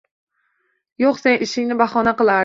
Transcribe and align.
Yo`q, 1.03 1.11
sen 1.25 1.37
ishingni 1.47 1.77
bahona 1.83 2.15
qilarding 2.23 2.39